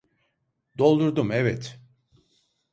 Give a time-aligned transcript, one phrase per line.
[0.77, 1.79] Doldurdum evet